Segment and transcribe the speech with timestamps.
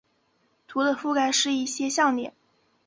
[0.67, 2.33] 图的覆盖是一些顶点。